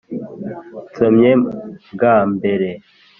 nsomye 0.89 1.31
bwa 1.93 2.15
mbere! 2.33 2.69